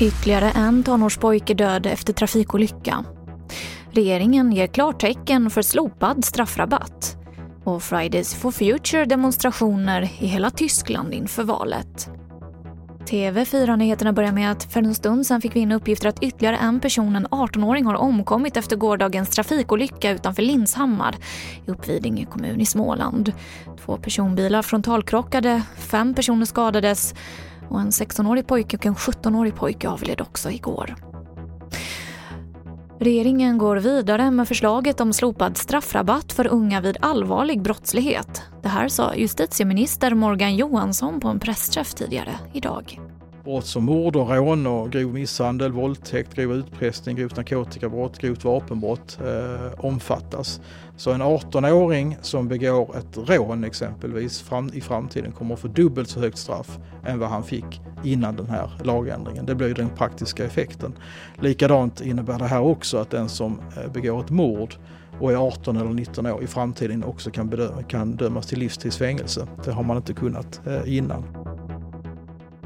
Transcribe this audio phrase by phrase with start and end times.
[0.00, 3.04] Ytterligare en tonårspojke död efter trafikolycka.
[3.90, 7.16] Regeringen ger klartecken för slopad straffrabatt.
[7.64, 12.10] Och Fridays for Future-demonstrationer i hela Tyskland inför valet.
[13.10, 16.80] TV4-nyheterna börjar med att för en stund sedan fick vi in uppgifter att ytterligare en
[16.80, 21.16] person, en 18-åring, har omkommit efter gårdagens trafikolycka utanför Linshammar
[21.66, 23.32] i Uppvidinge kommun i Småland.
[23.84, 27.14] Två personbilar frontalkrockade, fem personer skadades
[27.68, 30.94] och en 16-årig pojke och en 17-årig pojke avled också igår.
[33.02, 38.42] Regeringen går vidare med förslaget om slopad straffrabatt för unga vid allvarlig brottslighet.
[38.62, 43.09] Det här sa justitieminister Morgan Johansson på en pressträff tidigare idag.
[43.44, 49.18] Brott som mord och rån och grov misshandel, våldtäkt, grov utpressning, grovt narkotikabrott, grovt vapenbrott
[49.20, 50.60] eh, omfattas.
[50.96, 56.08] Så en 18-åring som begår ett rån exempelvis fram, i framtiden kommer att få dubbelt
[56.08, 59.46] så högt straff än vad han fick innan den här lagändringen.
[59.46, 60.98] Det blir den praktiska effekten.
[61.40, 64.74] Likadant innebär det här också att den som eh, begår ett mord
[65.20, 69.46] och är 18 eller 19 år i framtiden också kan, bedöma, kan dömas till livstidsfängelse.
[69.64, 71.39] Det har man inte kunnat eh, innan.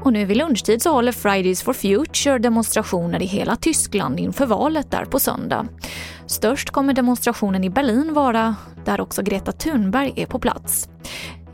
[0.05, 4.91] Och nu vid lunchtid så håller Fridays for Future demonstrationer i hela Tyskland inför valet
[4.91, 5.67] där på söndag.
[6.25, 10.89] Störst kommer demonstrationen i Berlin vara, där också Greta Thunberg är på plats.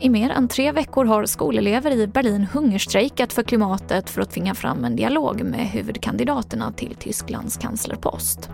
[0.00, 4.54] I mer än tre veckor har skolelever i Berlin hungerstrejkat för klimatet för att tvinga
[4.54, 8.50] fram en dialog med huvudkandidaterna till Tysklands kanslerpost.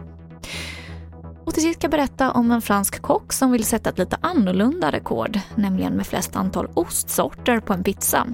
[1.44, 4.18] Och till sist ska jag berätta om en fransk kock som vill sätta ett lite
[4.20, 8.26] annorlunda rekord, nämligen med flest antal ostsorter på en pizza.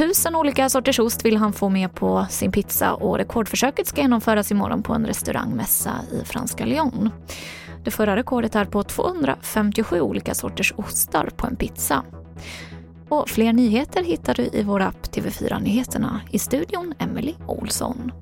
[0.00, 4.50] Tusen olika sorters ost vill han få med på sin pizza och rekordförsöket ska genomföras
[4.50, 7.10] imorgon på en restaurangmässa i franska Lyon.
[7.84, 12.04] Det förra rekordet är på 257 olika sorters ostar på en pizza.
[13.08, 16.20] Och fler nyheter hittar du i vår app TV4 Nyheterna.
[16.30, 18.12] I studion Emily Olsson.